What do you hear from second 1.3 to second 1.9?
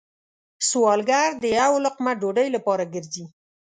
د یو